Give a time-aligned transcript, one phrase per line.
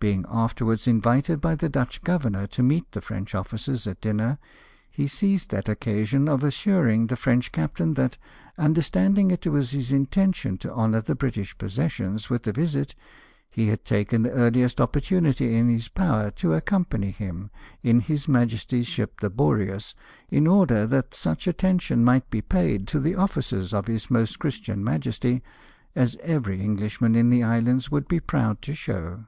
[0.00, 4.38] Being afterwards invited by the Dutch governor to meet the French officers at dinner,
[4.90, 8.18] he seized that occasion of assuring the French captain that,
[8.58, 12.94] understanding it was his intention to honour the British possessions with a visit,
[13.50, 17.50] he had taken the earhest opportunity in his power to accompany him,
[17.82, 19.94] in His Majesty's ship the Boreas,
[20.28, 24.84] in order that such attention might be paid to the officers of his Most Christian
[24.84, 25.42] Majesty,
[25.96, 29.24] as every Englishman in the islands would be proud to show.